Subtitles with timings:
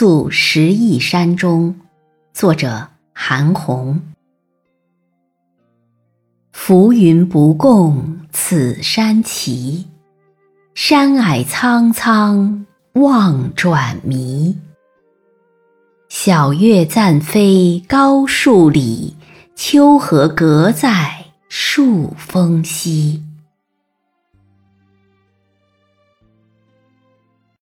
[0.00, 1.74] 宿石邑山中，
[2.32, 4.00] 作者韩红。
[6.52, 9.88] 浮云不共此山齐，
[10.72, 14.56] 山霭苍苍望转迷。
[16.08, 19.16] 晓月暂飞高树里，
[19.56, 23.24] 秋荷隔在数峰西。